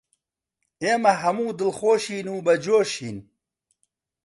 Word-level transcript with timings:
ئێمە 0.83 1.13
هەموو 1.21 1.55
دڵخۆشین 1.59 2.27
و 2.31 2.35
بەجۆشین 2.45 3.17